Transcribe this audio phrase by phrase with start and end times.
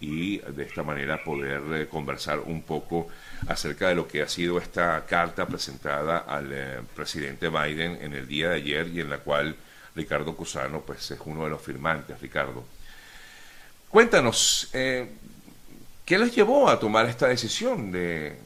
[0.00, 3.08] y de esta manera poder eh, conversar un poco
[3.48, 8.26] acerca de lo que ha sido esta carta presentada al eh, presidente Biden en el
[8.26, 9.56] día de ayer y en la cual
[9.96, 12.64] Ricardo Cusano pues es uno de los firmantes, Ricardo.
[13.88, 15.08] Cuéntanos, eh,
[16.04, 18.36] ¿qué les llevó a tomar esta decisión de,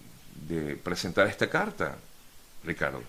[0.49, 1.97] de presentar esta carta,
[2.65, 3.03] Ricardo?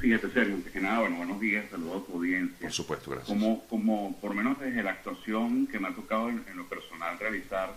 [0.00, 2.58] Fíjate, Sergio, antes que nada, bueno, buenos días, saludos a tu audiencia.
[2.60, 3.28] Por supuesto, gracias.
[3.28, 7.18] Como, como por lo menos desde la actuación que me ha tocado en, lo personal
[7.18, 7.74] realizar,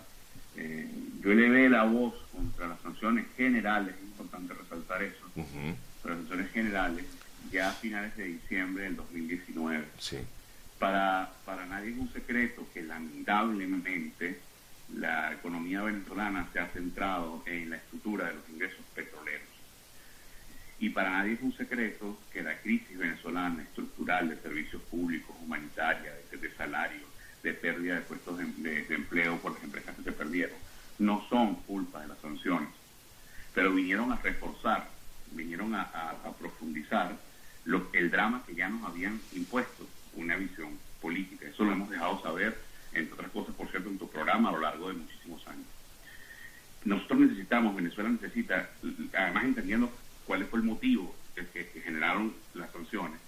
[0.55, 0.87] eh,
[1.21, 7.05] yo elevé la voz contra las sanciones generales, es importante resaltar eso, las sanciones generales,
[7.51, 9.83] ya a finales de diciembre del 2019.
[9.99, 10.17] Sí.
[10.79, 14.39] Para, para nadie es un secreto que lamentablemente
[14.95, 19.52] la economía venezolana se ha centrado en la estructura de los ingresos petroleros
[20.79, 26.11] y para nadie es un secreto que la crisis venezolana estructural de servicios públicos, humanitaria,
[26.31, 26.49] de, de
[27.43, 30.55] de pérdida de puestos de, empleo por las empresas que se perdieron,
[30.99, 32.69] no son culpa de las sanciones,
[33.53, 34.87] pero vinieron a reforzar,
[35.31, 37.11] vinieron a, profundizar
[37.65, 41.47] lo, el drama que ya nos habían impuesto, una visión política.
[41.47, 42.57] Eso lo hemos dejado saber,
[42.93, 45.65] entre otras cosas, por cierto, en tu programa a lo largo de muchísimos años.
[46.85, 48.69] Nosotros necesitamos, Venezuela necesita,
[49.13, 49.91] además entendiendo
[50.25, 53.19] cuál fue el motivo que, generaron las sanciones.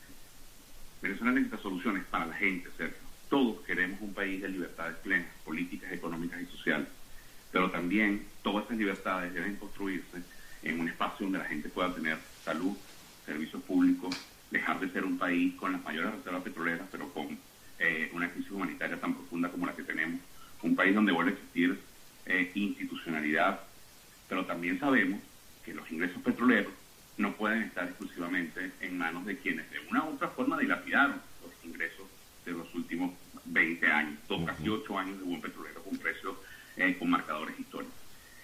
[1.02, 2.98] Venezuela necesita soluciones para la gente, Sergio.
[3.30, 6.88] Todos queremos un país de libertades plenas, políticas, económicas y sociales,
[7.52, 10.22] pero también todas esas libertades deben construirse
[10.64, 12.76] en un espacio donde la gente pueda tener salud,
[13.26, 14.16] servicios públicos,
[14.52, 17.38] dejar de ser un país con las mayores reservas petroleras, pero con
[17.80, 20.22] eh, una crisis humanitaria tan profunda como la que tenemos,
[20.62, 21.80] un país donde vuelve a existir
[22.26, 23.60] eh, institucionalidad,
[24.30, 25.20] pero también sabemos
[25.64, 26.72] que los ingresos petroleros
[27.18, 31.66] no pueden estar exclusivamente en manos de quienes de una u otra forma dilapidaron los
[31.66, 32.08] ingresos
[32.46, 33.14] de los últimos
[33.46, 36.36] 20 años, dos, casi 8 años de buen petrolero con precios
[36.78, 37.96] eh, con marcadores históricos.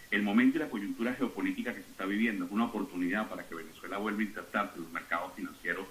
[0.10, 3.56] El momento y la coyuntura geopolítica que se está viviendo es una oportunidad para que
[3.56, 5.88] Venezuela vuelva a insertarse en los mercados financieros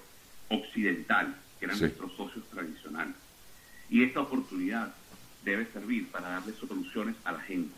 [0.49, 3.15] occidentales, que eran nuestros socios tradicionales.
[3.89, 4.93] Y esta oportunidad
[5.43, 7.73] debe servir para darle soluciones a la gente.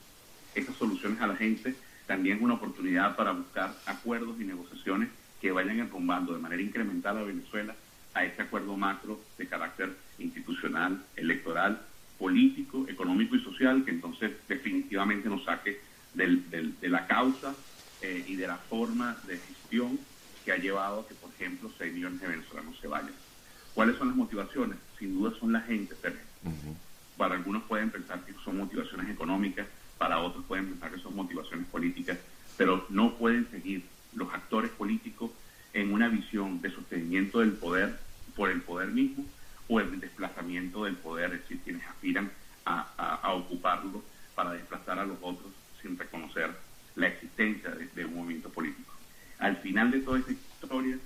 [0.54, 1.76] Estas soluciones a la gente
[2.08, 5.10] también una oportunidad para buscar acuerdos y negociaciones
[5.42, 7.76] que vayan enrumbando de manera incremental a Venezuela
[8.14, 11.82] a este acuerdo macro de carácter institucional, electoral,
[12.18, 15.82] político, económico y social, que entonces definitivamente nos saque
[16.14, 17.56] de la causa
[18.02, 20.00] eh, y de la forma de gestión
[20.46, 23.14] que ha llevado a que, por ejemplo, 6 millones de venezolanos se vayan.
[23.74, 24.78] ¿Cuáles son las motivaciones?
[25.00, 25.96] Sin duda son la gente,
[27.18, 29.68] Para algunos pueden pensar que son motivaciones económicas,
[30.04, 32.18] para otros pueden pensar que son motivaciones políticas,
[32.58, 35.32] pero no pueden seguir los actores políticos
[35.72, 37.98] en una visión de sostenimiento del poder
[38.36, 39.24] por el poder mismo
[39.70, 42.30] o el desplazamiento del poder, es decir, quienes aspiran
[42.66, 44.04] a, ocuparlo
[44.36, 46.52] para desplazar a los otros sin reconocer
[46.98, 48.92] la existencia de, un movimiento político.
[49.40, 51.00] Al final de toda esta historia,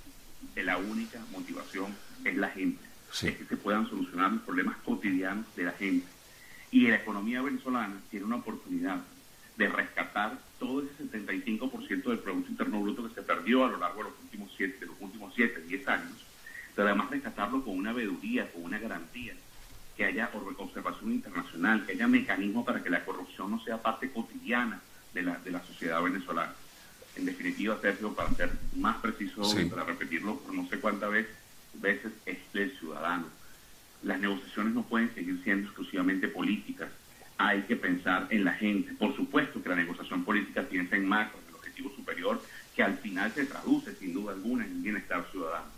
[0.56, 1.94] la única motivación
[2.24, 6.17] es la gente, es que se puedan solucionar los problemas cotidianos de la gente
[6.88, 9.00] y la economía venezolana tiene una oportunidad
[9.58, 13.98] de rescatar todo ese 75% del Producto Interno Bruto que se perdió a lo largo
[13.98, 16.24] de los últimos 7, de los últimos 7, 10 años,
[16.74, 19.34] pero además rescatarlo con una veeduría, con una garantía,
[19.98, 24.80] que haya observación internacional, que haya mecanismos para que la corrupción no sea parte cotidiana
[25.12, 26.54] de la, de la sociedad venezolana.
[27.16, 31.36] En definitiva, Sergio, para ser más preciso, para repetirlo por no sé cuántas veces,
[31.74, 33.26] veces es el ciudadano
[34.02, 36.88] las negociaciones no pueden seguir siendo exclusivamente políticas.
[37.36, 38.92] Hay que pensar en la gente.
[38.94, 42.42] Por supuesto que la negociación política piensa en macro, en el objetivo superior,
[42.74, 45.70] que al final se traduce sin duda alguna en bienestar ciudadano.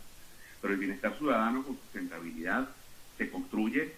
[0.61, 2.69] Pero el bienestar ciudadano con sustentabilidad
[3.17, 3.93] se construye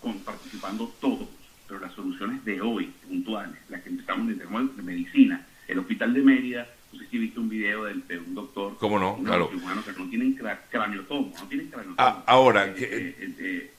[0.00, 1.28] con, participando todos.
[1.66, 6.22] Pero las soluciones de hoy, puntuales, las que empezamos desde de medicina, el hospital de
[6.22, 8.76] Mérida, no sé si viste un video de, un doctor.
[8.78, 9.18] ¿Cómo no?
[9.22, 9.50] Claro.
[9.50, 10.38] que no tienen
[10.70, 11.96] craneotomo, no tienen craneotomo.
[11.98, 13.70] Ah, ahora, eh, eh,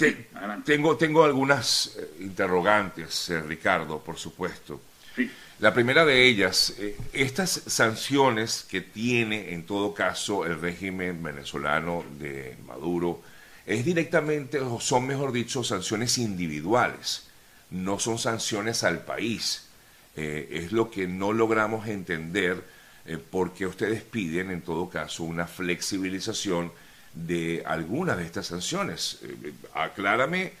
[0.00, 0.26] eh,
[0.64, 4.80] tengo, tengo algunas interrogantes, Ricardo, por supuesto.
[5.14, 5.30] Sí.
[5.60, 6.74] La primera de ellas,
[7.12, 13.22] estas sanciones que tiene en todo caso el régimen venezolano de Maduro,
[13.64, 17.28] es directamente, o son mejor dicho, sanciones individuales,
[17.70, 19.68] no son sanciones al país.
[20.14, 22.62] Eh, es lo que no logramos entender
[23.06, 26.72] eh, porque ustedes piden en todo caso una flexibilización
[27.14, 29.20] de algunas de estas sanciones.
[29.22, 30.52] Eh, aclárame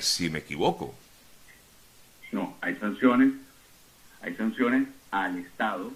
[0.00, 0.94] si me equivoco.
[2.32, 3.32] No, hay sanciones,
[4.22, 5.92] hay sanciones al Estado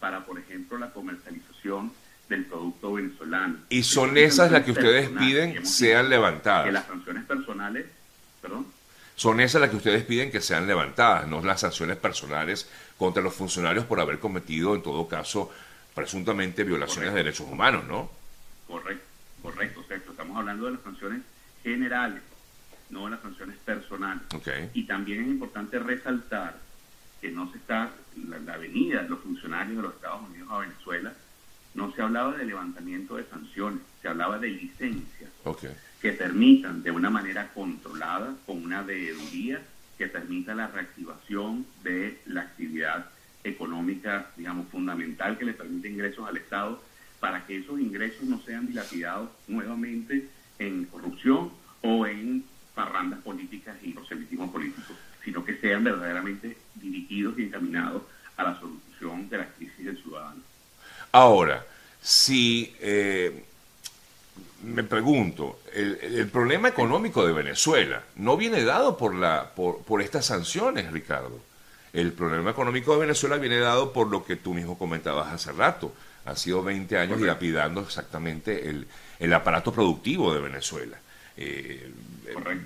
[0.00, 1.92] para, por ejemplo, la comercialización
[2.28, 3.58] del producto venezolano.
[3.68, 6.66] Y son esas las que ustedes piden sean levantadas.
[6.66, 7.86] Que las sanciones personales.
[9.14, 13.34] Son esas las que ustedes piden que sean levantadas, no las sanciones personales contra los
[13.34, 15.50] funcionarios por haber cometido, en todo caso,
[15.94, 18.10] presuntamente violaciones de derechos humanos, ¿no?
[18.66, 19.04] Correcto,
[19.42, 20.12] correcto, Sergio.
[20.12, 21.22] Estamos hablando de las sanciones
[21.62, 22.22] generales,
[22.90, 24.22] no de las sanciones personales.
[24.72, 26.56] Y también es importante resaltar
[27.20, 27.90] que no se está,
[28.28, 31.12] la, la venida de los funcionarios de los Estados Unidos a Venezuela,
[31.74, 35.30] no se hablaba de levantamiento de sanciones, se hablaba de licencias
[36.02, 39.62] que permitan de una manera controlada, con una veeduría,
[39.96, 43.06] que permita la reactivación de la actividad
[43.44, 46.82] económica, digamos, fundamental que le permite ingresos al Estado,
[47.20, 50.28] para que esos ingresos no sean dilapidados nuevamente
[50.58, 51.52] en corrupción
[51.82, 52.44] o en
[52.74, 58.02] parrandas políticas y proselitismo políticos, sino que sean verdaderamente dirigidos y encaminados
[58.36, 60.42] a la solución de la crisis del ciudadano.
[61.12, 61.64] Ahora,
[62.00, 63.41] si eh,
[64.72, 70.26] me pregunto, el, problema económico de Venezuela no viene dado por, la, por, por estas
[70.26, 71.38] sanciones, Ricardo.
[71.92, 75.92] El problema económico de Venezuela viene dado por lo que tú mismo comentabas hace rato.
[76.24, 78.86] Han sido 20 años dilapidando exactamente el,
[79.18, 80.98] el aparato productivo de Venezuela.
[81.36, 81.92] Eh,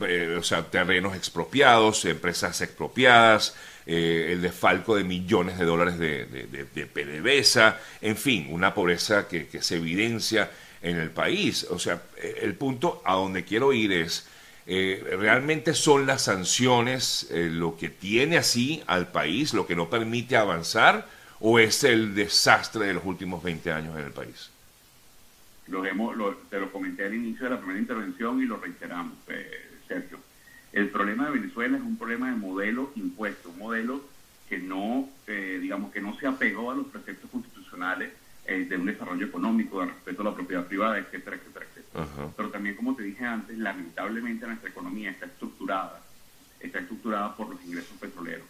[0.09, 3.55] eh, o sea, terrenos expropiados, empresas expropiadas,
[3.87, 9.49] eh, el desfalco de millones de dólares de, de, PDVSA, en fin, una pobreza que,
[9.61, 10.51] se evidencia
[10.89, 11.67] en el país.
[11.71, 12.03] O sea,
[12.41, 14.29] el punto a donde quiero ir es,
[14.67, 19.89] eh, ¿realmente son las sanciones eh, lo que tiene así al país, lo que no
[19.89, 21.09] permite avanzar,
[21.41, 24.51] o es el desastre de los últimos 20 años en el país?
[25.69, 26.15] Lo hemos,
[26.49, 29.15] te lo comenté al inicio de la primera intervención y lo reiteramos,
[29.89, 30.19] Sergio
[30.77, 34.03] el problema de Venezuela es un problema de modelo impuesto, un modelo
[34.47, 38.13] que no, eh, digamos, que no se apegó a los preceptos constitucionales
[38.49, 42.07] eh, de un desarrollo económico, de respeto a la propiedad privada, etcétera, etcétera, etcétera.
[42.37, 46.01] Pero también, como te dije antes, lamentablemente nuestra economía está estructurada,
[46.61, 48.47] está estructurada por los ingresos petroleros.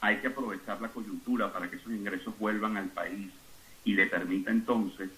[0.00, 3.30] Hay que aprovechar la coyuntura para que esos ingresos vuelvan al país
[3.84, 5.10] y le permita entonces,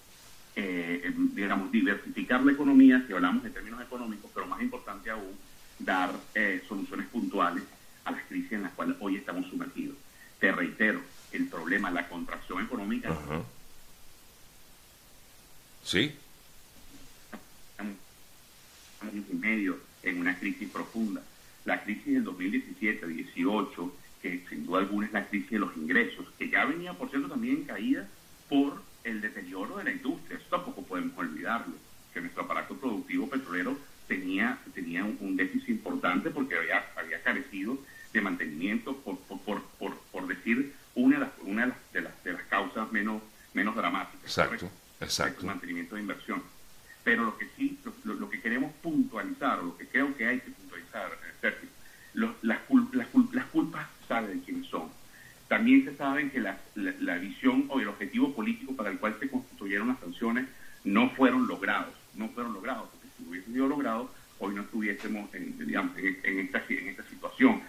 [0.55, 5.37] eh, digamos, diversificar la economía, si hablamos de términos económicos, pero más importante aún,
[5.79, 7.63] dar eh, soluciones puntuales
[8.05, 9.97] a las crisis en las cuales hoy estamos sumergidos.
[10.39, 11.01] Te reitero,
[11.31, 13.09] el problema, la contracción económica.
[15.85, 16.11] Sí.
[17.79, 21.21] En medio, en una crisis profunda.
[21.63, 23.91] La crisis del 2017-18,
[24.21, 27.29] que sin duda alguna es la crisis de los ingresos, que ya venía, por cierto,
[27.29, 28.07] también caída
[28.49, 30.39] por el deterioro de la industria.
[30.39, 31.75] Eso tampoco podemos olvidarlo,
[32.13, 33.77] que nuestro aparato productivo petrolero
[34.07, 37.77] tenía, tenía un, déficit importante porque había, había carecido
[38.11, 41.61] de mantenimiento, por, por, por, por decir una, de las, una
[41.93, 43.21] de, las, de, las, causas menos,
[43.53, 44.23] menos dramáticas.
[44.23, 44.69] Exacto,
[45.01, 45.45] exacto.
[45.45, 46.43] mantenimiento de inversión.
[47.03, 50.51] Pero lo que sí, lo, lo, que queremos puntualizar, lo que creo que hay que
[50.51, 51.69] puntualizar, eh, Sergio,
[52.13, 52.59] las, las,
[53.31, 54.89] las, culpas saben quiénes son.
[55.47, 59.29] También se saben que la, la, visión o el objetivo político para el cual se
[59.29, 60.47] constituyeron las sanciones
[60.83, 65.97] no fueron logrados, no fueron logrados si hubiese sido logrado, hoy no estuviésemos en, digamos,
[65.97, 67.61] en, esta, en esta situación.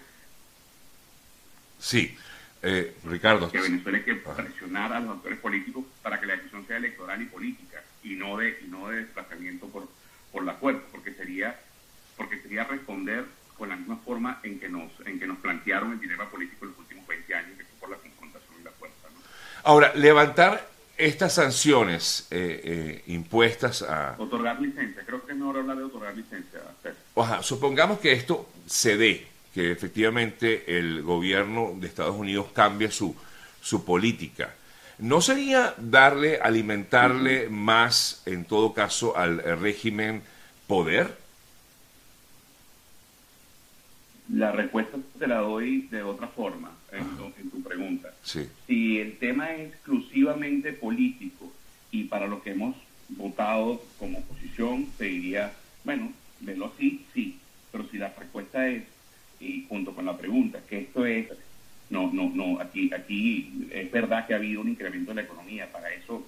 [1.78, 2.17] Sí,
[2.62, 3.50] eh, Ricardo.
[3.50, 7.23] Que Venezuela hay que presionar a los actores políticos para que la decisión sea electoral
[7.23, 9.88] y política y no de, y no de desplazamiento por,
[10.32, 11.58] por la fuerza, porque sería,
[12.16, 13.25] porque sería responder
[13.56, 16.71] con la misma forma en que nos, en que nos plantearon el dilema político en
[16.71, 19.09] los últimos 20 años, que fue por la confrontación y la fuerza.
[19.64, 24.14] Ahora, levantar estas sanciones eh, eh, impuestas a...
[24.19, 26.61] Otorgar licencia, creo que es mejor hablar de otorgar licencia.
[27.14, 33.17] Ojalá, supongamos que esto se dé, que efectivamente el gobierno de Estados Unidos cambie su,
[33.61, 34.55] su política.
[34.99, 40.23] ¿No sería darle, alimentarle más, en todo caso, al régimen
[40.67, 41.25] poder?
[44.33, 48.12] La respuesta te la doy de otra forma en, tu pregunta.
[48.23, 51.52] Si el tema es exclusivamente político
[51.90, 52.75] y para lo que hemos
[53.11, 55.52] votado como oposición, te diría,
[55.85, 57.38] bueno, velo así, sí.
[57.71, 58.83] Pero si la respuesta es,
[59.38, 61.28] y junto con la pregunta, que esto es,
[61.88, 65.71] no, no, no, aquí, aquí es verdad que ha habido un incremento de la economía,
[65.71, 66.26] para eso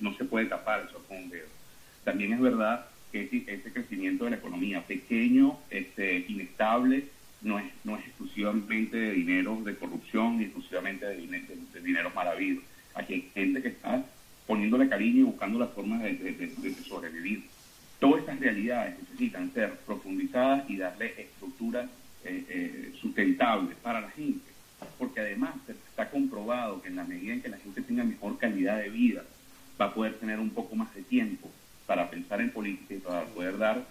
[0.00, 1.46] no, se puede tapar eso con un dedo.
[2.02, 7.04] También es verdad que ese, ese crecimiento de la economía, pequeño, este, inestable,
[7.42, 12.28] no es, no es exclusivamente de dinero de corrupción ni exclusivamente de, de, dinero mal
[12.28, 12.60] habido.
[12.94, 14.04] Aquí hay gente que está
[14.46, 17.44] poniéndole cariño y buscando las formas de, sobrevivir.
[17.98, 21.88] Todas estas realidades necesitan ser profundizadas y darle estructura
[22.24, 24.50] eh, eh, sustentable para la gente,
[24.98, 28.78] porque además está comprobado que en la medida en que la gente tenga mejor calidad
[28.78, 29.22] de vida,
[29.80, 31.50] va a poder tener un poco más de tiempo
[31.86, 33.84] para pensar en política y para poder dar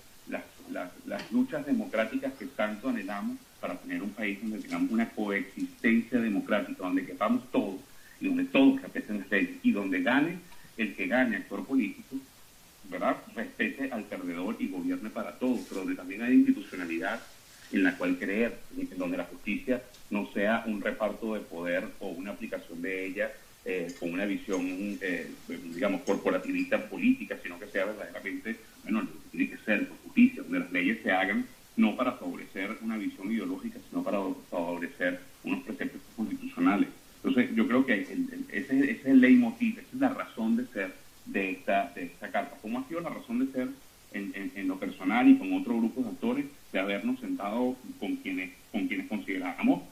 [0.71, 6.83] las luchas democráticas que tanto anhelamos para tener un país donde tengamos una coexistencia democrática,
[6.83, 7.75] donde quepamos todos
[8.19, 10.39] y donde todos respeten las leyes y donde gane
[10.77, 12.15] el que gane actor político,
[12.89, 13.17] ¿verdad?
[13.35, 17.21] Respete al perdedor y gobierne para todos, pero donde también hay institucionalidad
[17.71, 18.57] en la cual creer,
[18.97, 23.31] donde la justicia no sea un reparto de poder o una aplicación de ella
[23.65, 25.27] eh, con una visión, eh,
[25.73, 30.99] digamos, corporativista política, sino que sea verdaderamente, bueno, tiene que ser justicia, donde las leyes
[31.03, 36.89] se hagan no para favorecer una visión ideológica, sino para favorecer unos preceptos constitucionales.
[37.23, 38.01] Entonces, yo creo que
[38.49, 40.93] ese, es el leitmotiv, esa es la razón de ser
[41.25, 42.57] de esta, de esta carta.
[42.61, 43.69] ¿Cómo ha sido la razón de ser
[44.13, 48.51] en, en, lo personal y con otros grupos de actores de habernos sentado con quienes,
[48.71, 49.83] con quienes consideramos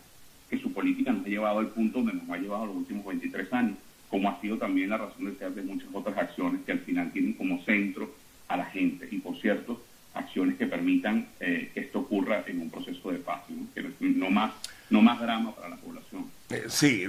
[0.50, 3.52] que su política nos ha llevado al punto donde nos ha llevado los últimos 23
[3.54, 3.78] años,
[4.10, 7.12] como ha sido también la razón de ser de muchas otras acciones que al final
[7.12, 8.14] tienen como centro
[8.48, 9.08] a la gente.
[9.12, 9.82] Y por cierto,
[10.14, 13.68] acciones que permitan eh, que esto ocurra en un proceso de paz, ¿no?
[13.74, 14.54] Que no más,
[14.90, 16.26] no más drama para la población.
[16.50, 17.06] Eh, sí,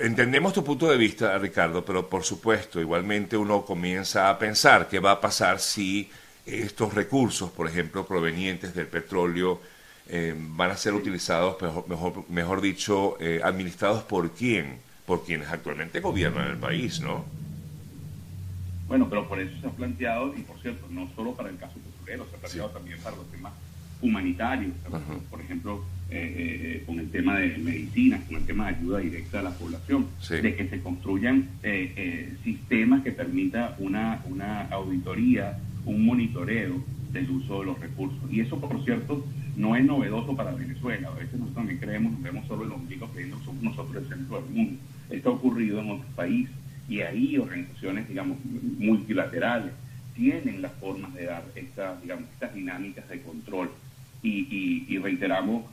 [0.00, 4.98] entendemos tu punto de vista, Ricardo, pero por supuesto, igualmente uno comienza a pensar qué
[4.98, 6.08] va a pasar si
[6.44, 9.60] estos recursos, por ejemplo, provenientes del petróleo,
[10.08, 11.56] eh, van a ser utilizados,
[11.88, 17.24] mejor, mejor, dicho, eh, administrados por quién, por quienes actualmente gobiernan el país, ¿no?
[18.86, 21.74] Bueno, pero por eso se ha planteado, y por cierto, no solo para el caso
[21.74, 23.52] petrolero, se ha planteado también para los temas
[24.00, 24.72] humanitarios,
[25.28, 29.42] por ejemplo, eh, con el tema de medicina, con el tema de ayuda directa a
[29.42, 31.48] la población, de que se construyan
[32.44, 38.20] sistemas que permita una, una auditoría, un monitoreo del uso de los recursos.
[38.30, 39.24] Y eso, por cierto,
[39.56, 41.08] no es novedoso para Venezuela.
[41.08, 44.08] A veces nosotros también creemos, nos vemos solo el ombligo creyendo que somos nosotros el
[44.08, 44.80] centro del mundo.
[45.10, 46.54] Esto ha ocurrido en otros países
[46.88, 48.38] y ahí organizaciones, digamos,
[48.78, 49.72] multilaterales
[50.14, 53.70] tienen las formas de dar estas, digamos, estas dinámicas de control.
[54.22, 55.64] Y, reiteramos,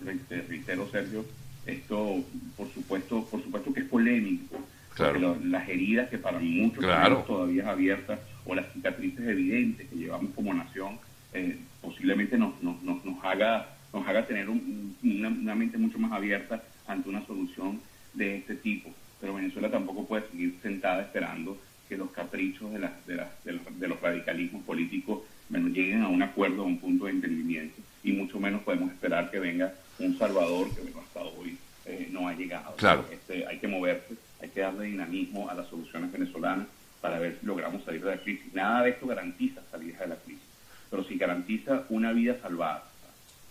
[0.48, 1.26] reitero Sergio,
[1.66, 2.24] esto
[2.56, 4.60] por supuesto, por supuesto que es polémico.
[4.96, 5.36] Claro.
[5.44, 6.86] las heridas que para muchos
[7.26, 11.00] todavía es abiertas o las cicatrices evidentes que llevamos como nación
[11.34, 11.58] eh,
[12.04, 17.26] posiblemente nos, nos, nos, haga, nos haga tener una, mente mucho más abierta ante una
[17.26, 17.80] solución
[18.14, 18.90] de este tipo.
[19.22, 21.58] Pero Venezuela tampoco puede seguir sentada esperando
[21.88, 26.78] que los caprichos de, de, de, los, radicalismos políticos lleguen a un acuerdo, a un
[26.78, 27.82] punto de entendimiento.
[28.04, 32.34] Y mucho menos podemos esperar que venga un Salvador que hasta hoy eh, no ha
[32.34, 32.76] llegado.
[32.76, 33.06] Claro.
[33.10, 36.68] Este, hay que moverse, hay que darle dinamismo a las soluciones venezolanas
[37.00, 38.54] para ver si logramos salir de la crisis.
[38.54, 40.43] Nada de esto garantiza salir de la crisis
[40.94, 42.84] pero si garantiza una vida salvada,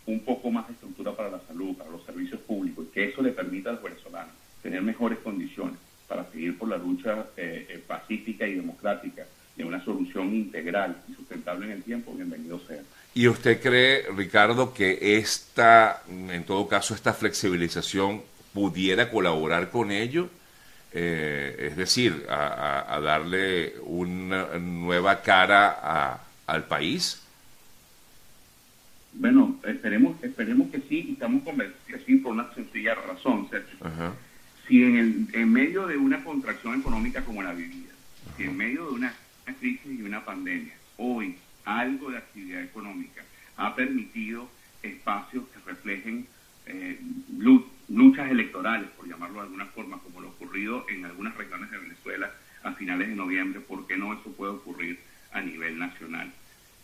[0.07, 3.21] un poco más de estructura para la salud, para los servicios públicos, y que eso
[3.21, 4.33] le permita a los venezolanos
[4.63, 5.75] tener mejores condiciones
[6.07, 11.15] para seguir por la lucha eh, eh, pacífica y democrática de una solución integral y
[11.15, 12.81] sustentable en el tiempo, bienvenido sea.
[13.13, 18.23] ¿Y usted cree, Ricardo, que esta, en todo caso, esta flexibilización
[18.55, 20.29] pudiera colaborar con ello?
[20.93, 27.19] Eh, es decir, a, darle una nueva cara al país.
[29.15, 33.79] Bueno, esperemos, esperemos que sí, y estamos convencidos que sí por una sencilla razón, Sergio.
[34.67, 37.93] Si en, el, en medio de una contracción económica como la vivida,
[38.37, 39.15] si en medio de una
[39.59, 43.23] crisis y una pandemia, hoy algo de actividad económica
[43.57, 44.49] ha permitido
[44.83, 46.27] espacios que reflejen
[46.67, 46.99] eh,
[47.89, 52.31] luchas electorales, por llamarlo de alguna forma, como lo ocurrido en algunas regiones de Venezuela
[52.63, 54.99] a finales de noviembre, ¿por qué no eso puede ocurrir
[55.33, 56.33] a nivel nacional?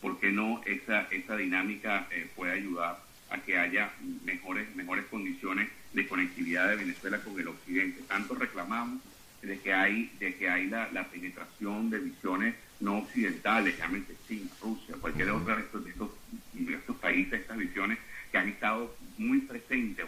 [0.00, 3.90] ¿Por qué no esa, esa dinámica eh, puede ayudar a que haya
[4.24, 8.02] mejores, mejores condiciones de conectividad de Venezuela con el occidente?
[8.08, 9.00] Tanto reclamamos
[9.42, 14.96] de que hay, de que hay la, penetración de visiones no occidentales, llámese China, Rusia,
[15.00, 17.98] cualquier otro de estos, de estos, países, estas visiones
[18.30, 20.04] que han estado muy presentes,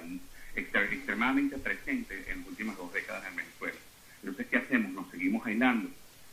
[0.55, 3.79] extremadamente presentes en las últimas dos décadas en Venezuela.
[4.23, 4.93] Entonces, ¿qué hacemos?
[4.93, 5.89] Nos seguimos aislando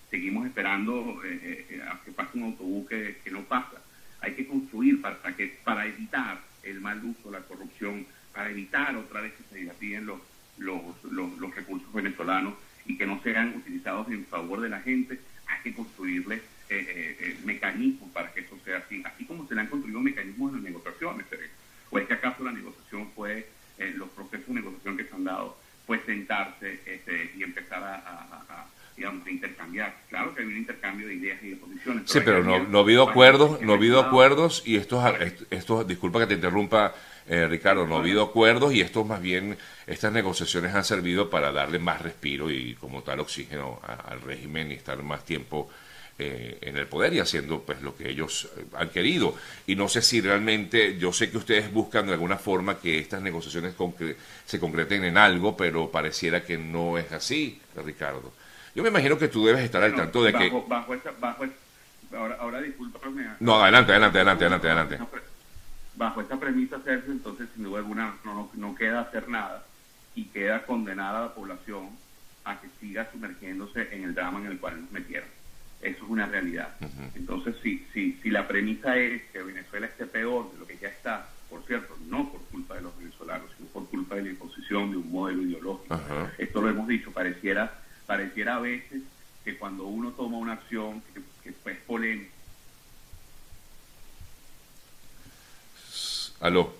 [0.10, 3.82] seguimos esperando eh, eh, a que pase un autobús que, no pasa.
[4.22, 9.22] Hay que construir para, que, para evitar el mal uso, la corrupción, para evitar otra
[9.22, 10.20] vez que se dilapiden los,
[10.58, 15.20] los, los, recursos venezolanos y que no sean utilizados en favor de la gente.
[15.48, 19.68] Hay que construirle eh, mecanismos para que eso sea así, así como se le han
[19.68, 21.26] construido mecanismos en las negociaciones.
[21.90, 23.48] ¿O es que acaso la negociación fue,
[23.96, 29.24] los procesos de negociación que se han dado, fue sentarse este, y empezar a digamos,
[29.24, 29.96] de intercambiar.
[30.10, 32.04] Claro que hay un intercambio de ideas y de posiciones.
[32.10, 35.04] sí, pero no, no ha habido acuerdos, no ha habido acuerdos y estos,
[35.52, 36.94] estos, disculpa que te interrumpa,
[37.28, 41.52] eh, Ricardo, no ha habido acuerdos y estos más bien, estas negociaciones han servido para
[41.52, 45.70] darle más respiro y como tal oxígeno al régimen y estar más tiempo
[46.20, 49.36] eh, en el poder y haciendo pues lo que ellos eh, han querido.
[49.68, 53.22] Y no sé si realmente, yo sé que ustedes buscan de alguna forma que estas
[53.22, 53.76] negociaciones
[54.46, 58.34] se concreten en algo, pero pareciera que no es así, Ricardo.
[58.78, 60.52] Yo me imagino que tú debes estar al tanto de que...
[60.68, 61.46] Bajo esta, bajo
[62.16, 63.26] ahora, ahora discúlpame.
[63.40, 65.20] No, adelante, adelante, adelante, adelante, adelante.
[65.96, 69.64] Bajo esta premisa, Sergio, entonces sin duda alguna no, no queda hacer nada
[70.14, 71.90] y queda condenada a la población
[72.46, 75.30] a que siga sumergiéndose en el drama en el cual nos metieron.
[75.82, 76.70] Eso es una realidad.
[77.16, 80.90] Entonces, si, si, si la premisa es que Venezuela esté peor de lo que ya
[80.90, 84.92] está, por cierto, no por culpa de los venezolanos, sino por culpa de la imposición
[84.92, 86.00] de un modelo ideológico.
[86.38, 89.04] Esto lo hemos dicho, pareciera, pareciera a veces
[89.46, 92.32] que cuando uno toma una acción que, que es polémica.
[96.40, 96.74] Aló.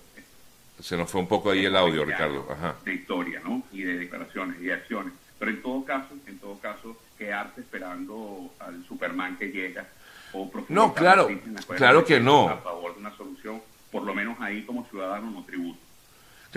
[0.80, 2.46] Se nos fue un poco ahí el audio, Ricardo.
[2.50, 2.76] Ajá.
[2.84, 3.62] De historia, ¿no?
[3.72, 5.12] Y de declaraciones y de acciones.
[5.38, 9.86] Pero en todo caso, en todo caso, quedarse esperando al Superman que llega
[10.32, 11.28] o No, claro,
[11.76, 12.48] claro que no.
[12.48, 15.80] A favor de una solución, por lo menos ahí como ciudadano no tributo.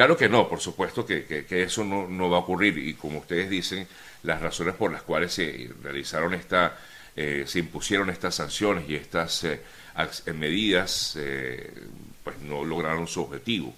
[0.02, 3.88] Claro que no, por supuesto que, eso no, va a ocurrir y como ustedes dicen,
[4.24, 6.76] las razones por las cuales se realizaron esta,
[7.16, 9.60] eh, se impusieron estas sanciones y estas eh,
[10.34, 11.72] medidas, eh,
[12.24, 13.76] pues no lograron su objetivo,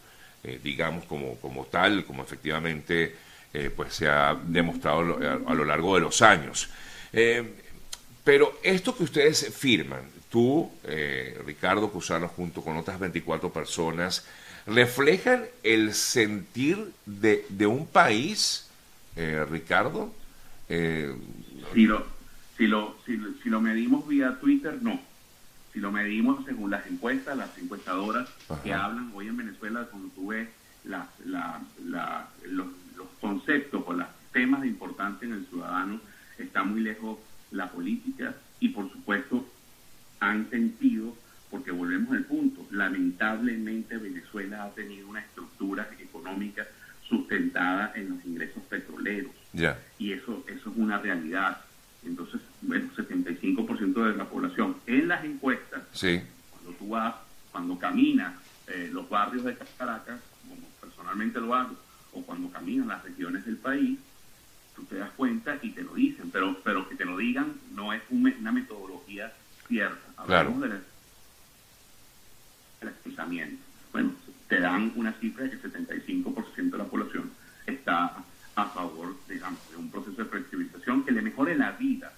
[0.64, 3.14] digamos como, como tal, como efectivamente
[3.54, 6.70] eh, pues se ha demostrado a, lo largo de los años.
[7.12, 7.54] Eh,
[8.24, 14.26] pero esto que ustedes firman, tú, eh, Ricardo Cusano, junto con otras 24 personas,
[14.66, 18.70] reflejan el sentir de, un país,
[19.16, 20.14] Ricardo.
[20.68, 22.06] si, lo,
[22.58, 25.00] si, lo, si, lo medimos vía Twitter, no.
[25.74, 28.30] Si lo medimos según las encuestas, las encuestadoras
[28.64, 30.48] que hablan hoy en Venezuela, cuando tú ves
[30.86, 32.68] la, la, los
[33.20, 36.00] conceptos o los temas de importancia en el ciudadano
[36.38, 37.20] está muy lejos
[37.52, 39.46] la política y por supuesto
[40.20, 41.16] han sentido,
[41.54, 46.66] porque volvemos al punto, lamentablemente Venezuela ha tenido una estructura económica
[47.08, 49.32] sustentada en los ingresos petroleros.
[50.00, 51.62] Y eso, eso es una realidad.
[52.04, 55.84] Entonces, bueno, 75% de la población en las encuestas,
[56.50, 57.14] cuando tú vas,
[57.52, 58.34] cuando caminas
[58.66, 61.76] eh, los barrios de Caracas, como personalmente lo hago,
[62.14, 64.00] o cuando caminan las regiones del país,
[64.76, 67.94] tú te das cuenta y te lo dicen, pero, pero que te lo digan no
[67.94, 69.32] es una metodología
[69.68, 70.02] cierta.
[70.18, 70.60] Hablamos
[72.84, 73.64] del pensamiento.
[73.92, 74.12] Bueno,
[74.48, 77.32] te dan una cifra de que el 75% de la población
[77.66, 78.24] está
[78.56, 82.14] a favor, digamos, de un proceso de flexibilización que le mejore la vida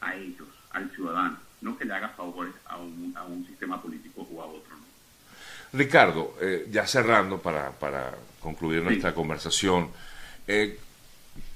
[0.00, 4.26] a ellos, al ciudadano, no que le haga favores a un, a un sistema político
[4.32, 4.72] o a otro.
[5.72, 9.88] Ricardo, eh, ya cerrando para, para concluir nuestra conversación,
[10.46, 10.78] eh,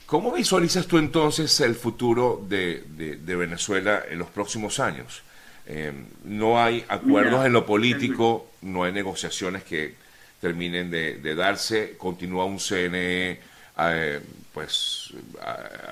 [0.07, 5.23] ¿cómo visualizas tú entonces el futuro de, de, Venezuela en los próximos años?
[5.67, 5.93] Eh,
[6.25, 9.95] no hay acuerdos en lo político, no hay negociaciones que
[10.41, 13.41] terminen de, darse, continúa un CNE
[14.53, 15.13] pues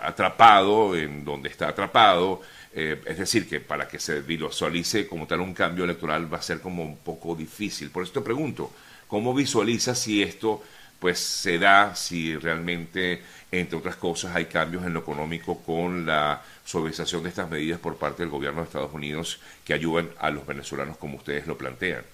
[0.02, 2.40] atrapado en donde está atrapado,
[2.72, 6.42] eh, es decir, que para que se visualice como tal un cambio electoral va a
[6.42, 7.90] ser como un poco difícil.
[7.90, 8.72] Por eso te pregunto,
[9.06, 10.62] ¿cómo visualizas si esto
[10.98, 13.20] pues se da, si realmente,
[13.52, 17.96] entre otras cosas, hay cambios en lo económico con la suavización de estas medidas por
[17.96, 22.04] parte del gobierno de Estados Unidos que ayuden a los venezolanos como ustedes lo plantean?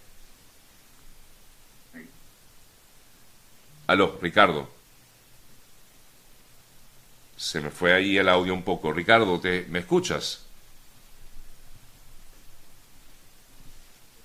[3.87, 4.71] Aló, Ricardo.
[7.37, 8.93] Se me fue ahí el audio un poco.
[8.93, 10.45] Ricardo, ¿te, ¿me escuchas?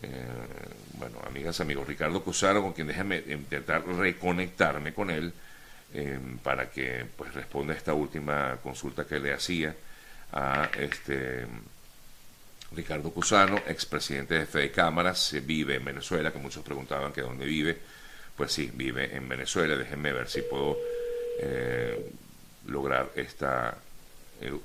[0.03, 0.09] Eh,
[0.93, 5.33] bueno, amigas, amigos, Ricardo Cusaro, con quien déjame intentar reconectarme con él
[5.93, 9.75] eh, para que pues responda a esta última consulta que le hacía
[10.33, 11.45] a este
[12.71, 17.77] Ricardo Cusano, expresidente de Fede Cámaras, vive en Venezuela, que muchos preguntaban que dónde vive.
[18.35, 19.77] Pues sí, vive en Venezuela.
[19.77, 20.77] Déjenme ver si puedo
[21.39, 22.11] eh,
[22.67, 23.77] lograr esta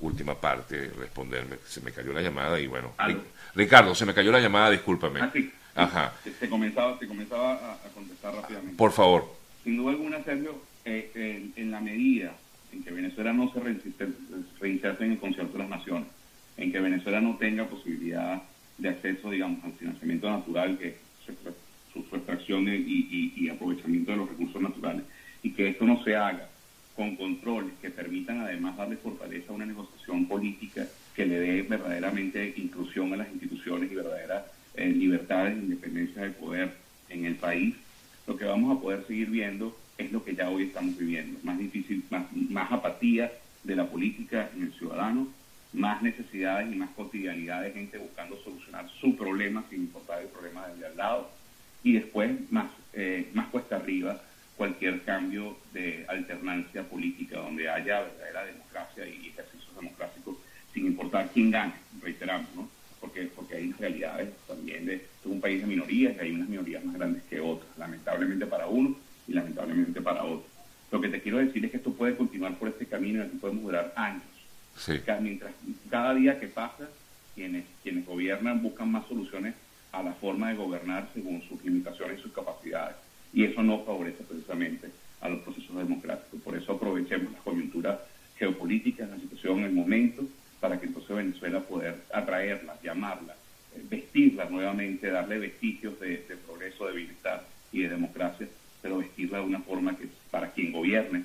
[0.01, 1.57] última parte, responderme.
[1.65, 2.93] Se me cayó la llamada y bueno.
[3.55, 5.21] Ricardo, se me cayó la llamada, discúlpame.
[5.21, 5.31] Ah,
[5.75, 6.13] Ajá.
[6.49, 8.75] Comenzaba a, contestar rápidamente.
[8.75, 9.33] Por favor.
[9.63, 12.33] Sin duda alguna, Sergio, eh, en, la medida
[12.71, 13.59] en que Venezuela no se
[14.59, 16.07] reinserte en el concierto de las naciones,
[16.57, 18.41] en que Venezuela no tenga posibilidad
[18.77, 24.61] de acceso, digamos, al financiamiento natural, que su, extracción y, y aprovechamiento de los recursos
[24.61, 25.03] naturales,
[25.43, 26.47] y que esto no se haga
[26.95, 32.53] con controles que permitan además darle fortaleza a una negociación política que le dé verdaderamente
[32.57, 34.43] inclusión a las instituciones y verdaderas
[34.75, 36.73] eh, libertades e independencia de poder
[37.09, 37.75] en el país,
[38.27, 41.57] lo que vamos a poder seguir viendo es lo que ya hoy estamos viviendo, más
[41.57, 43.31] difícil, más, más apatía
[43.63, 45.27] de la política en el ciudadano,
[45.73, 50.67] más necesidades y más cotidianidad de gente buscando solucionar su problema sin importar el problema
[50.67, 51.31] del de al lado.
[51.83, 54.21] Y después, más, eh, más cuesta arriba,
[54.57, 60.37] cualquier cambio de alternancia política donde haya verdadera democracia y ejercicios democráticos
[60.73, 62.69] sin importar quién gane, reiteramos, ¿no?
[62.99, 66.95] Porque, porque hay realidades también de, un país de minorías y hay unas minorías más
[66.95, 68.95] grandes que otras, lamentablemente para uno
[69.31, 70.45] y lamentablemente para otro.
[70.91, 73.37] Lo que te quiero decir es que esto puede continuar por este camino y aquí
[73.37, 74.23] podemos durar años.
[75.21, 75.53] Mientras
[75.89, 76.89] cada día que pasa,
[77.33, 79.55] quienes, quienes gobiernan buscan más soluciones
[79.93, 82.97] a la forma de gobernar según sus limitaciones y sus capacidades.
[83.33, 84.89] Y eso no favorece precisamente
[85.21, 86.41] a los procesos democráticos.
[86.41, 88.05] Por eso aprovechemos la coyuntura
[88.37, 90.23] geopolítica, la situación, el momento,
[90.59, 93.35] para que entonces Venezuela poder atraerla, llamarla,
[93.75, 98.47] eh, vestirla nuevamente, darle vestigios de, progreso, de bienestar y de democracia,
[98.81, 101.23] pero vestirla de una forma que para quien gobierne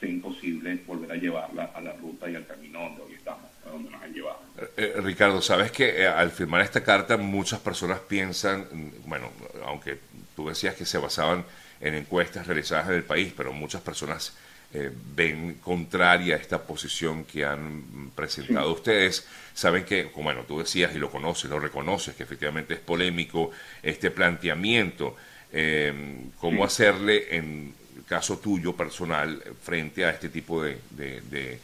[0.00, 3.70] sea imposible volver a llevarla a la ruta y al camino donde hoy estamos, a
[3.70, 4.40] donde nos han llevado.
[4.58, 9.30] Eh, eh, Ricardo, sabes que al firmar esta carta muchas personas piensan, mm, bueno,
[9.64, 9.98] aunque
[10.34, 11.44] tú decías que se basaban
[11.80, 14.36] en encuestas realizadas en el país, pero muchas personas
[14.74, 19.26] eh, ven contraria a esta posición que han presentado ustedes.
[19.54, 24.10] Saben que, bueno, tú decías y lo conoces, lo reconoces, que efectivamente es polémico este
[24.10, 25.16] planteamiento.
[25.52, 25.92] Eh,
[26.38, 31.60] ¿Cómo hacerle, en el caso tuyo personal, frente a este tipo de, de,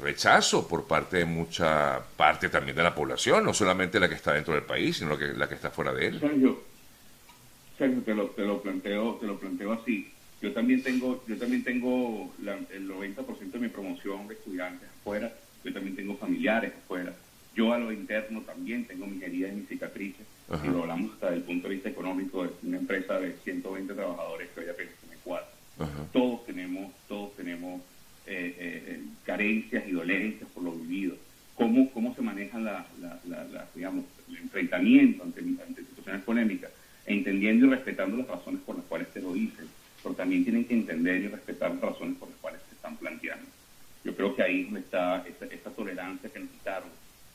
[0.00, 4.32] rechazo por parte de mucha parte también de la población, no solamente la que está
[4.32, 6.20] dentro del país, sino la que, la que está fuera de él?
[6.20, 6.60] Sergio,
[7.76, 11.62] Sergio te, lo, te, lo planteo, te lo planteo así yo también tengo, yo también
[11.62, 12.32] tengo
[12.72, 17.14] el 90% de mi promoción de estudiantes afuera, yo también tengo familiares afuera.
[17.54, 20.26] Yo a lo interno también tengo mis heridas y mis cicatrices.
[20.64, 24.48] Y lo hablamos hasta el punto de vista económico de una empresa de 120 trabajadores
[24.50, 25.50] que hoy apenas tiene cuatro.
[26.12, 27.80] Todos tenemos, todos tenemos
[28.26, 31.16] eh, eh, eh, carencias y dolencias por lo vivido.
[31.54, 32.86] ¿Cómo, cómo se maneja la,
[33.74, 36.70] digamos, el enfrentamiento ante, ante situaciones polémicas?
[37.06, 39.66] entendiendo y respetando las razones por las cuales te lo dicen
[40.02, 43.46] pero también tienen que entender y respetar las razones por las cuales se están planteando.
[44.04, 46.88] Yo creo que ahí está esa, tolerancia que necesitaron,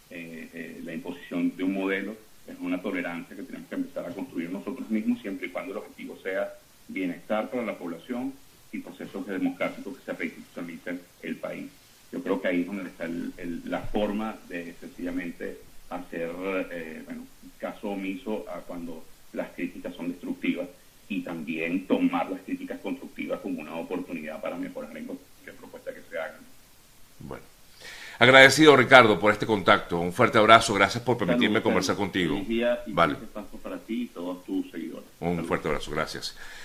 [0.10, 2.16] eh, eh, la imposición de un modelo,
[2.66, 6.18] una tolerancia que tenemos que empezar a construir nosotros mismos, siempre y cuando el objetivo
[6.22, 6.54] sea
[6.88, 8.34] bienestar para la población
[8.72, 11.72] y procesos democráticos que se reinstitucionalicen el país.
[12.12, 13.08] Yo creo que ahí es donde está
[13.70, 15.58] la forma de sencillamente
[15.90, 16.32] hacer
[16.72, 17.26] eh, bueno,
[17.58, 20.68] caso omiso a cuando las críticas son destructivas
[21.08, 26.02] y también tomar las críticas constructivas como una oportunidad para mejorar en cualquier propuesta que
[26.10, 26.40] se haga.
[27.20, 27.44] Bueno.
[28.26, 30.00] Agradecido, Ricardo, por este contacto.
[30.00, 30.74] Un fuerte abrazo.
[30.74, 32.42] Gracias por permitirme conversar contigo.
[32.88, 33.18] vale.
[33.62, 35.06] para ti y todos tus seguidores.
[35.20, 35.92] Un fuerte abrazo.
[35.92, 36.36] Gracias.